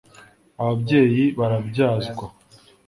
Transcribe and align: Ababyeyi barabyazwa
Ababyeyi 0.61 1.23
barabyazwa 1.39 2.25